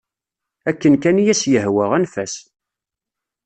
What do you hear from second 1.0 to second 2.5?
kan i as-yehwa, anef-as.